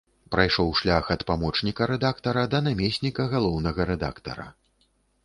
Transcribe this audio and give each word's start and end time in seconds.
Прайшоў 0.35 0.69
шлях 0.79 1.11
ад 1.15 1.21
памочніка 1.31 1.87
рэдактара 1.91 2.45
да 2.53 2.63
намесніка 2.71 3.27
галоўнага 3.35 3.81
рэдактара. 3.91 4.47